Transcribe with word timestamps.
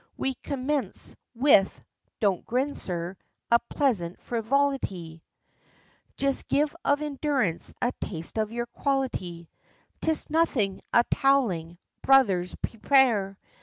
We 0.17 0.33
commence 0.33 1.15
with 1.35 1.79
(don't 2.19 2.43
grin, 2.43 2.73
sir!) 2.73 3.17
a 3.51 3.59
pleasant 3.59 4.19
frivolity: 4.19 5.21
Just 6.17 6.47
give 6.47 6.75
of 6.83 7.03
Endurance 7.03 7.71
a 7.83 7.91
taste 8.03 8.39
of 8.39 8.51
your 8.51 8.65
quality; 8.65 9.47
'Tis 10.01 10.31
nothing 10.31 10.81
a 10.91 11.03
towelling. 11.11 11.77
Brothers, 12.01 12.55
prepare!' 12.55 13.37